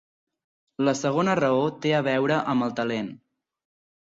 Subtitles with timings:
[0.87, 3.13] La segona raó té a veure amb el talent.